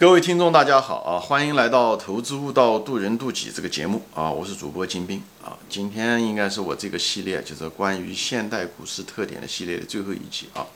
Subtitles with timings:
[0.00, 1.20] 各位听众，大家好啊！
[1.20, 4.30] 欢迎来到《投资悟道，渡人渡己》这个节目啊！
[4.30, 5.52] 我是主播金兵啊！
[5.68, 10.66] 今天应该是我这个系列，就是关于现代股市特点的系列的最后一集啊！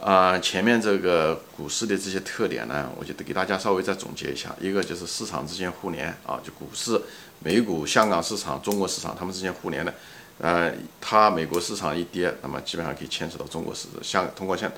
[0.00, 4.56] 啊，前面这个股市的这些特点呢，我觉得给大家稍微再总结一下。
[4.58, 6.98] 一个就是市场之间互联啊，就股市、
[7.40, 9.92] 美股、香港市场、中国市场，它们之间互联的。
[10.38, 14.72] 呃，它美国市场一跌，那么基本上可以牵扯到中国市场，香通过香，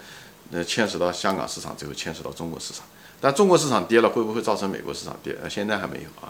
[0.50, 2.84] 呃，牵扯到香港市场，最后牵扯到中国市场。
[3.22, 5.38] 但中国市场跌了，会不会造成美国市场跌？
[5.40, 6.26] 呃，现在还没有啊，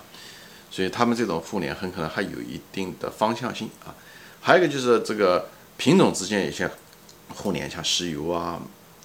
[0.70, 3.95] 所以他们这种互联很可能还有一定的方向性啊。
[4.42, 6.70] 还有一个就是这个品种之间有些
[7.30, 8.60] 互联，像石油啊，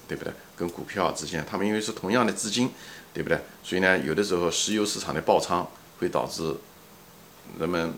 [0.06, 0.30] 对不对？
[0.54, 2.70] 跟股票之间，他们因为是同样的资金，
[3.14, 3.40] 对不对？
[3.64, 5.66] 所以呢，有的时候石油市场的爆仓
[5.98, 6.54] 会导致
[7.58, 7.94] 人们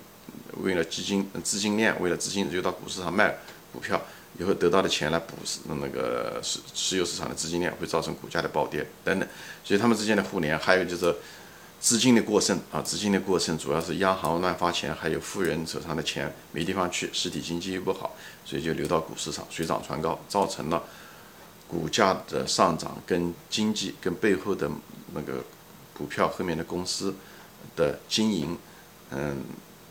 [0.59, 3.34] 为了基金资金链，为了资金就到股市上卖
[3.73, 4.01] 股票。
[4.41, 5.37] 以后得到的钱来补
[5.69, 9.29] 那个石石油市场的资金链，会造成股价的暴跌等等，
[9.62, 11.15] 所以他们之间的互联，还有就是
[11.79, 20.83] 资金的过剩啊，资金的过剩主要是央行乱发钱，还有富人手上的钱没地方去，实体经济又不好，所以就流到股市上，水涨船高，造成了
[21.69, 24.70] 股价的上涨跟经济跟背后的
[25.12, 25.45] 那个
[25.92, 27.14] 股票后面的公司
[27.77, 28.57] 的经营，
[29.11, 29.45] 嗯，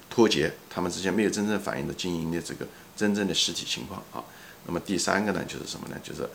[0.10, 2.66] 脱节，他们之间没有真正反映的经营的这个。
[3.00, 4.20] 真正的实体情况啊，
[4.66, 5.96] 那么第三个呢，就是什么呢？
[6.04, 6.30] 就是，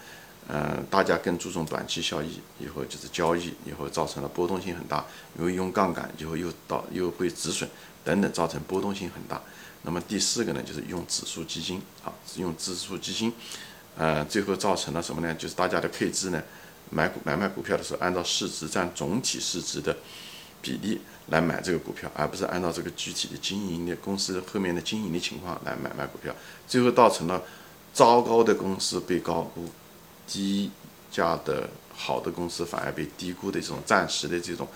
[0.48, 5.04] 嗯，大家更注重短期效益，以后就是交易，以后造成了波动性很大，
[5.38, 7.68] 由于用杠杆，以后又导又会止损
[8.02, 9.40] 等等，造成波动性很大。
[9.82, 13.32] 那么第四个呢，就是用指数基金啊，用指数基金，
[13.96, 15.34] 呃，最后造成了什么呢？
[15.34, 16.42] 就是大家的配置呢，
[16.90, 19.96] 买股买卖股票的时候，按照市值占总体市值的。
[20.62, 26.34] 比例来买这个股票，而不是按照这个具体的经营的公司后面的经营的情况来买卖股票，
[26.66, 27.42] 最后造成了
[27.94, 29.70] 糟糕的公司被高估，
[30.26, 30.70] 低
[31.10, 34.68] 价的好的公司反而被低估的这种暂时的这种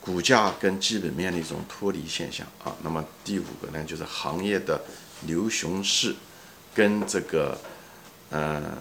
[0.00, 2.74] 股价跟基本面的一种脱离现象啊。
[2.82, 4.80] 那么第五个呢，就是行业的
[5.26, 6.16] 牛熊市
[6.74, 7.56] 跟这个
[8.30, 8.76] 呃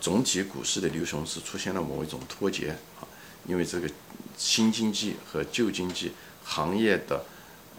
[0.00, 3.06] 总体股市的牛熊市出现了某一种脱节啊，
[3.46, 3.88] 因为这个。
[4.36, 6.10] 新经济和旧经济
[6.42, 7.24] 行业的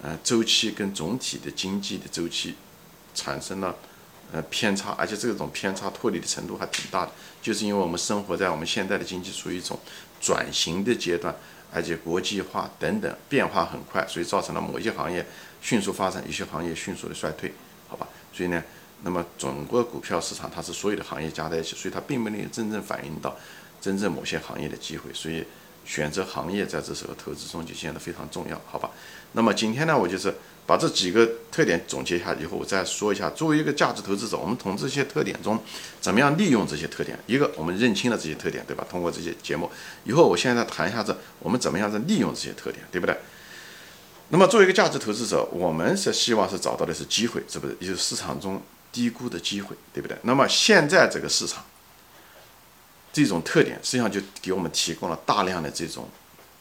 [0.01, 2.55] 呃周期跟总体的经济的周期
[3.13, 3.75] 产生了
[4.43, 9.79] 偏差，而且这种偏差脱离的程度还挺大的，就是因为我们生活在我们现在的经济处于一种
[10.21, 11.35] 转型的阶段，
[11.71, 15.25] 而且国际化等等变化很快，所以造成了某些行业
[15.61, 17.53] 迅速发展，一些行业迅速的衰退，
[17.87, 18.07] 好吧？
[18.33, 18.63] 所以呢，
[19.03, 23.35] 那么整个股票市场它是所有的行业加在一起，所以它并不能真正反映到
[23.79, 25.45] 真正某些行业的机会，所以。
[25.85, 28.89] 选择行业在这时候投资中就显得非常重要，好吧？
[29.33, 30.33] 那么今天呢，我就是
[30.65, 35.61] 把这几个特点总结一下以后，我再说一下，作为一个价值投资者，我们从这些特点中
[36.01, 37.19] 怎么样利用这些特点？
[37.27, 38.85] 一个，我们认清了这些特点，对吧？
[38.89, 39.69] 通过这些节目
[40.05, 43.15] 以后，我现在谈一下子，我们怎么样在利用这些特点，对不对？
[44.29, 47.77] 那么作为一个价值投资者，我们是希望是找到的是机会，是不是？
[47.79, 50.17] 也就是市场中低估的机会，对不对？
[50.23, 51.63] 那么现在这个市场。
[53.23, 56.09] 这种特点实际上就给我们提供了大量的这种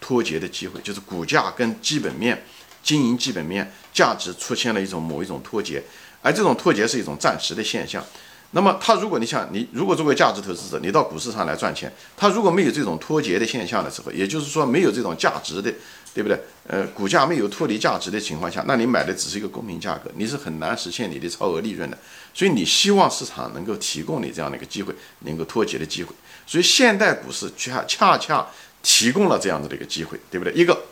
[0.00, 2.44] 脱节的机会，就是股价跟基本面、
[2.80, 5.82] 经营基本面、价值出现了一种某一种脱节，
[6.22, 8.04] 而这种脱节是一种暂时的现象。
[8.52, 15.74] 那么，他如果你想，你如果作为价值投资者，你到股市上来赚钱，他如果没有这种脱节的现象的时候，也就是说没有这种价值的，
[16.14, 16.40] 对不对？
[16.66, 21.98] 呃，股价没有脱离价值的情况下，那你买的只是一个公平价格，你是很难实现你的超额利润的。
[22.32, 26.14] 所以你希望市场能够提供你这样的一个机会，能够脱节的机会。
[26.46, 28.46] 所以现代股市恰恰恰
[28.82, 30.54] 提供了这样子的一个机会，对不对？
[30.54, 30.84] 一个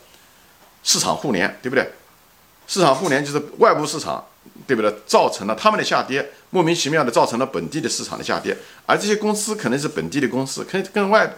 [0.82, 1.90] 市场互联，对不对？
[2.66, 4.24] 市场互联就是外部市场。
[4.66, 4.92] 对不对？
[5.06, 8.56] 造成了他们的下跌，莫名其妙的造成了本地的市场的下跌，
[8.86, 11.32] 而这些公司可能是本地的公司，可能跟外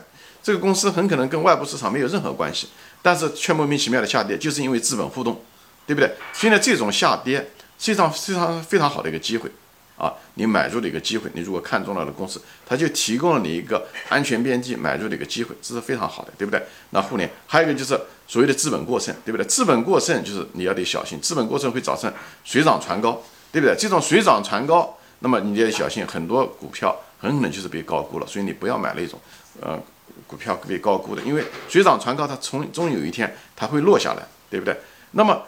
[0.44, 2.68] 这个公司很可能跟外部市场没有任何关系，
[3.00, 5.42] 但是却莫名其妙的下跌，就是因为资本互动，
[5.86, 6.14] 对不对？
[6.34, 7.38] 所以呢，这种下跌
[7.78, 9.50] 实际上非常非常好的一个机会。
[9.96, 16.60] 啊，你买入的一个机会，你如果看中了的公司，它就提供了你一个安全边际买入的一个机会，这是非常好的，对不对？
[16.90, 19.46] 那互联还有一个就是所谓的资本过剩，对不对？
[19.46, 22.12] 资本过剩就是你要得小心，资本过剩会造成
[22.42, 23.76] 水涨船高，对不对？
[23.78, 29.20] 这种水涨船高，那么你得小心，很多股票很可能就是被高估了，所以你不要买那种
[29.60, 29.80] 呃
[30.26, 34.76] 股票被高估的，因为水涨船高，它从终有一天它会落下来，对不对？
[35.12, 35.42] 那么。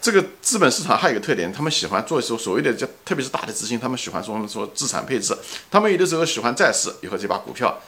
[0.00, 5.34] 这个资本市场还有一个特点，他们喜欢做时候所谓的叫，特别是大的资金，他们喜欢说说资产配置，
[5.70, 7.80] 他们有的时候喜欢债市，以后就把股票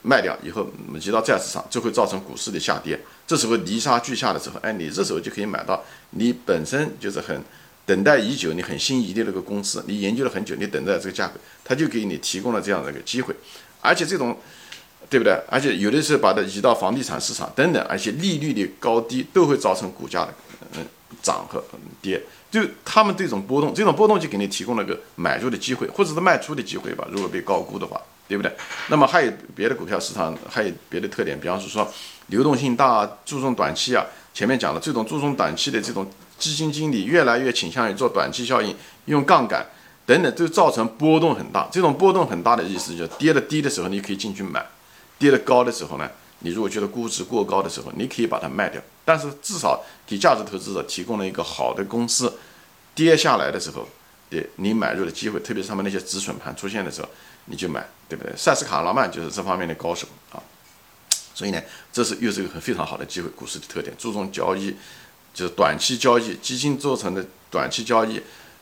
[0.00, 0.66] 卖掉，以后
[0.98, 2.98] 移到债市上，就会造成股市的下跌。
[3.26, 7.44] 这时候泥沙俱下的时候，哎，你这时候就可以买到你本身就是很
[7.84, 13.34] 等待已久、你很心仪的那个公司，你研究了很久，你等待这个价格，他就给你提供了这样的一个机会，
[13.82, 14.34] 而且这种
[15.08, 15.32] 对不对？
[15.48, 20.34] 而且有的时候把它移到房地产市场等等，而且利率的高低都会造成股价的
[20.76, 20.84] 嗯
[21.22, 21.62] 涨和
[22.02, 22.22] 跌。
[22.50, 27.06] 就他们这种波动，这种波动就给你提供了个买入的机会，或者是卖出的机会吧。
[27.10, 28.52] 如果被高估的话，对不对？
[28.88, 31.88] 那么还有别的股票市场还有别的特点，比方说
[32.26, 34.04] 流动性大，注重短期啊。
[34.32, 36.08] 前面讲了，这种注重短期的这种
[36.38, 38.74] 基金经理越来越倾向于做短期效应，
[39.06, 39.64] 用杠杆
[40.06, 41.68] 等等，就造成波动很大。
[41.70, 44.64] 这种波动很大的意思就是跌的低的时候你可以进去买，
[45.20, 48.82] 跌得高的时候呢，你如果觉得估值过高的时候，你可以把它卖掉。
[49.04, 52.32] 但是至少给价值投资者提供了一个好的公司，
[52.94, 53.86] 跌下来的时候，
[54.28, 57.08] 对你买入的机会，特别是他们那些止损盘出现的时候，
[57.44, 58.32] 你就买，对不对？
[58.36, 60.42] 塞斯卡拉曼就是这方面的高手啊。
[61.34, 61.60] 所以呢，
[61.92, 63.28] 这是又是一个很非常好的机会。
[63.30, 64.74] 股市的特点，注重交易，
[65.34, 68.20] 就是短期交易，基金做成的短期交易，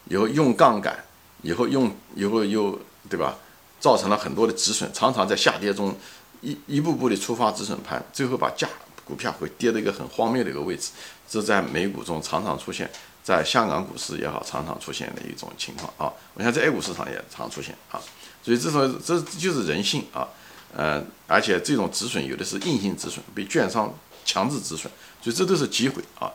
[0.09, 1.05] 以后用杠杆，
[1.43, 3.37] 以后用以后又对吧，
[3.81, 5.95] 造成了很多的止损，常常在下跌中
[6.41, 8.69] 一一步步的触发止损盘，最后把价
[9.05, 10.91] 股票会跌到一个很荒谬的一个位置。
[11.29, 12.91] 这在美股中常常出现，
[13.23, 16.13] 在香港股市也好，常常出现的一种情况啊。
[16.35, 18.01] 我想在 A 股市场也常出现啊。
[18.43, 20.27] 所以这种这就是人性啊。
[20.75, 23.93] 呃，而且这种止损有的是硬性止损，被券商
[24.25, 24.93] 强制止损，
[25.23, 26.31] 所以这都是机会啊。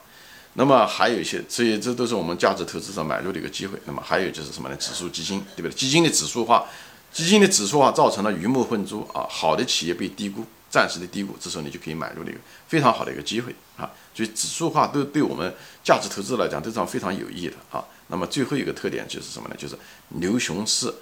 [0.56, 3.80] 那么还有一些，所以这都是我们价值投资者买入的一个机会。
[3.86, 4.76] 那么还有就是什么呢？
[4.78, 5.72] 指数基金，对不对？
[5.72, 6.66] 基金的指数化，
[7.14, 9.26] 基金的指数化造成了鱼目混珠啊。
[9.30, 13.90] 好的企业被低估，暂时的低估，这时候你就可以买入了一个非常好的一个机会啊。
[14.16, 17.86] 所以指数化都对我们价值投资来讲都是非常有益的啊。
[18.08, 19.56] 那么最后一个特点就是什么呢？
[19.58, 19.78] 就是
[20.10, 20.94] 牛熊市。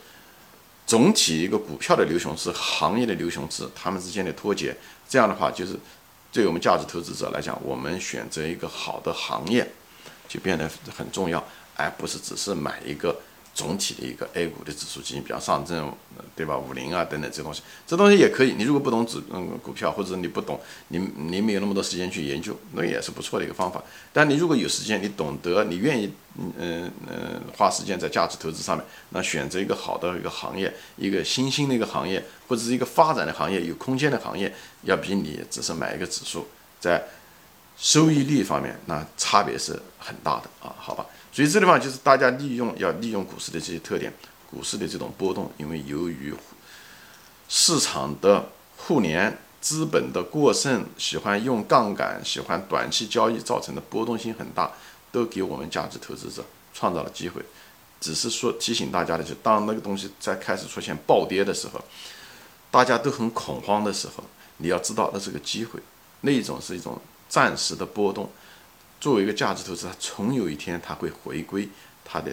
[0.86, 4.76] 总体一个股票的牛熊市，行业的牛熊市，它们之间的脱节，
[5.08, 5.80] 这样的话，就是
[6.34, 9.72] 对我们价值投资者来讲，我们选择一个好的行业，
[10.28, 11.42] 就变得很重要，
[11.78, 13.16] 而不是只是买一个。
[13.54, 15.94] 总体的一个 A 股的指数基金，比方上证，
[16.36, 16.58] 对吧？
[16.58, 18.54] 五零啊等等这东西，这东西也可以。
[18.54, 23.84] 你如果不懂指嗯股票，或者你不懂，你你没有那么多时间去研究，那也是不错的一个方法。
[24.14, 36.48] 但你如果有时间，你懂得，你愿意嗯嗯嗯花时间在价值投资上面，那选择一个好的一个行业，一个新兴的一个行业，或者是一个发展的行业，有空间的行业，要比你只是买一个指数，
[36.80, 37.04] 在
[37.78, 41.06] 收益率方面，那差别是很大的啊，好吧？
[41.32, 44.14] 所以这地方就是大家利用要利用股市的这些特点，
[44.50, 46.34] 股市的这种波动，因为由于
[47.48, 54.72] 市场的互联、资本的过剩、喜欢用杠杆、喜欢短期交易造成的波动性很大，
[55.12, 56.44] 都给我们价值投资者
[56.74, 57.42] 创造了机会。
[58.02, 61.80] 只是说提醒大家的，就当那个东西在开始出现暴跌的时候，
[62.70, 64.24] 大家都很恐慌的时候，
[64.58, 65.80] 你要知道那是个机会，
[66.22, 67.00] 那一种是一种
[67.30, 68.30] 暂时的波动。
[69.02, 71.68] 作为一个价值投资，它总有一天它会回归
[72.06, 72.32] 它的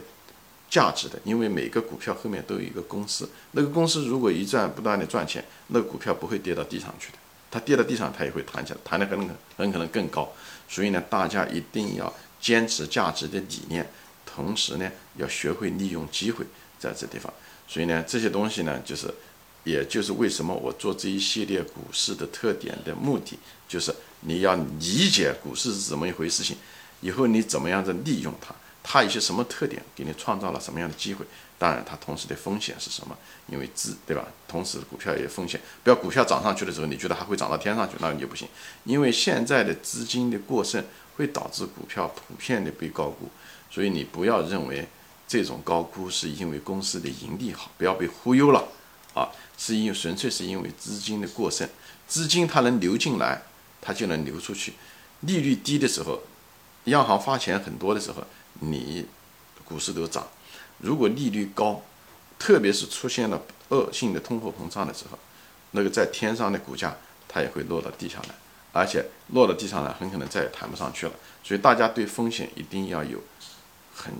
[0.69, 7.19] 价值的，因为每个股票后面都有一个公司，那个公司如果一赚不断的赚钱，那个股票不会跌到地上去的，
[7.51, 9.17] 它跌到地上它也会弹起来，弹的可
[9.57, 10.31] 很可能更高。
[10.69, 13.91] 所以呢，大家一定要坚持价值的理念，
[14.27, 16.45] 同时呢，要学会利用机会
[16.79, 17.33] 在这地方。
[17.67, 19.13] 所以呢，这些东西呢，就是，
[19.65, 23.91] 也就是为什么我做这一系列股市的特点的目的，就是。
[24.21, 26.57] 你要理解股市是怎么一回事情，
[27.01, 31.25] 以后你怎么样子利用它，它有些什么特点，给你创造了什么样的机会？
[31.59, 33.17] 当然，它同时的风险是什么？
[33.49, 34.25] 因为资对吧？
[34.47, 38.47] 同时股票也有风险，不要股票涨上去的时候，你觉得还会涨到天上去，那你就不行。
[38.85, 40.85] 因为现在的资金的过剩
[41.17, 43.29] 会导致股票普遍的被高估，
[43.71, 44.87] 所以你不要认为
[45.27, 48.69] 这种高估是因为公司的盈利好，不要被忽悠了
[49.15, 49.29] 啊！
[49.57, 51.69] 是因为纯粹是因为资金的过剩，
[52.07, 53.43] 资金它能流进来。
[53.81, 54.75] 它就能流出去，
[55.21, 56.23] 利率低的时候，
[56.85, 58.25] 央行发钱很多的时候，
[58.61, 59.07] 你
[59.65, 60.25] 股市都涨；
[60.79, 61.83] 如果利率高，
[62.39, 65.19] 特别是出现了恶性的通货膨胀的时候，
[65.73, 68.35] 那个在天上的股价它也会落到地上来，
[68.73, 71.13] 而且落到地上来很可能再也弹不上去了。
[71.45, 73.23] 所以大家对风险一定要有
[73.95, 74.13] 很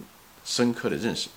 [0.45, 1.29] 深刻的认识。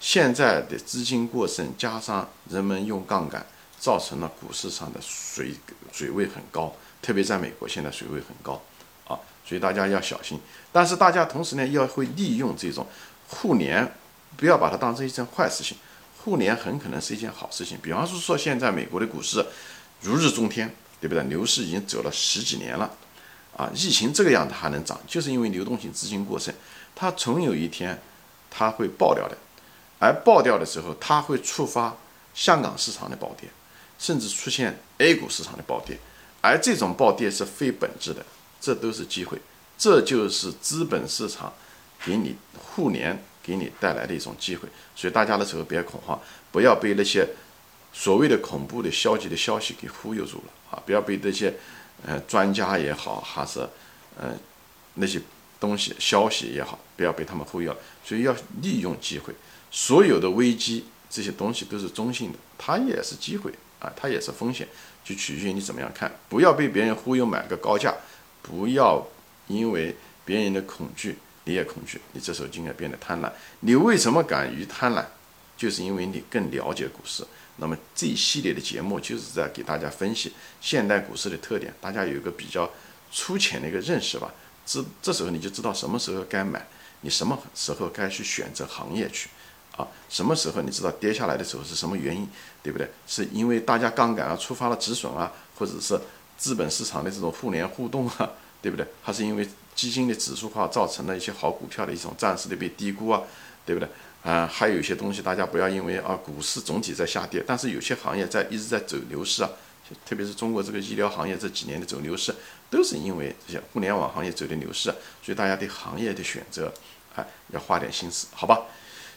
[0.00, 3.46] 现在的资金过剩，加上人们用杠杆，
[3.82, 5.52] 造成了股市上的水
[5.92, 6.72] 水位很高。
[7.02, 8.62] 特别在美国，现在水位很高，
[9.08, 10.38] 啊，所以大家要小心。
[10.70, 12.86] 但是大家同时呢，要会利用这种
[13.26, 13.92] 互联，
[14.36, 15.76] 不要把它当成一件坏事情。
[16.22, 17.76] 互联很可能是一件好事情。
[17.82, 19.44] 比方说，说现在美国的股市
[20.02, 21.24] 如日中天，对不对？
[21.24, 22.88] 牛市已经走了十几年了，
[23.56, 26.54] 啊，疫情这个样子还能涨，就是因为流动性资金过剩，
[26.94, 28.00] 它总有一天
[28.48, 29.36] 它会爆掉的。
[29.98, 31.96] 而爆掉的时候，它会触发
[32.32, 33.48] 香港市场的暴跌，
[34.02, 35.96] 甚至出现 A 股市场的暴跌。
[36.40, 38.26] 而这种暴跌是非本质的，
[38.60, 39.38] 这都是机会，
[39.78, 41.54] 这就是资本市场
[42.04, 44.68] 给你互联给你带来的一种机会。
[44.96, 47.24] 所以大家的时候别恐慌，不要被那些
[47.92, 50.82] 所谓的恐怖的消极的消息给忽悠住了啊！
[50.84, 51.54] 不要被那些
[52.04, 53.60] 呃专家也好，还是
[54.18, 54.36] 呃
[54.94, 55.22] 那些
[55.60, 57.72] 东西消息也好，不要被他们忽悠。
[58.04, 59.32] 所以要利用机会，
[59.70, 64.66] 所有的危机这些东西都是中性的，它也是机会啊，它也是风险，
[65.04, 66.10] 就取决于你怎么样看。
[66.28, 67.92] 不要被别人忽悠买个高价，
[68.40, 69.04] 不要
[69.48, 73.28] 因为别人的恐惧你也恐惧，你这时候就应该变得贪婪。
[73.60, 75.04] 你为什么敢于贪婪？
[75.56, 77.26] 就是因为你更了解股市。
[77.56, 82.68] 那么这一系列的节目就是在给大家分析现代股市的特点，大家有一个比较
[83.12, 84.32] 粗浅的一个认识吧。
[84.64, 86.66] 这这时候你就知道什么时候该买，
[87.02, 89.28] 你什么时候该去选择行业去，
[89.76, 92.28] 啊，什么时候你知道跌下来的时候是什么原因，
[92.62, 92.88] 对不对？
[93.06, 95.98] 是因为大家杠杆啊触发了止损啊，或者是
[96.36, 98.86] 资本市场的这种互联互动啊，对不对？
[99.02, 103.22] 还是因为基金的指数化造成了一些好股票的一种暂时的被低估啊，
[103.64, 103.88] 对不对？
[104.22, 109.50] 啊，还有一些东西，大家不要因为啊，股市总体在下跌，但是有些行业在一直在走牛市啊，
[110.04, 112.34] 特别是中国这个医疗行业这几年的走牛市，
[112.70, 116.72] 都是因为这些互联网行业走的牛市，所以大家对行业的选择，
[117.16, 118.60] 啊，要花点心思，好吧？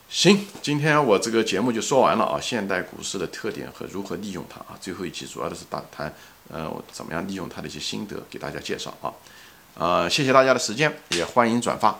[0.08, 6.14] 行，今天我这个节目就说完了啊，现代股市的特点和如何利用它啊，最后一期主要的是大谈，
[6.50, 9.12] 呃，我怎么样利用它的一些心得给大家介绍啊，
[9.74, 12.00] 呃，谢谢大家的时间，也欢迎转发。